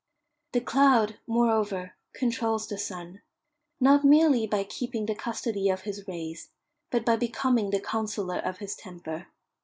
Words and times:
The 0.53 0.61
cloud, 0.61 1.19
moreover, 1.27 1.93
controls 2.13 2.67
the 2.67 2.79
sun, 2.79 3.21
not 3.79 4.03
merely 4.03 4.47
by 4.47 4.63
keeping 4.63 5.05
the 5.05 5.13
custody 5.13 5.69
of 5.69 5.81
his 5.81 6.07
rays, 6.07 6.49
but 6.89 7.05
by 7.05 7.17
becoming 7.17 7.69
the 7.69 7.79
counsellor 7.79 8.39
of 8.39 8.57
his 8.57 8.75
temper. 8.75 9.27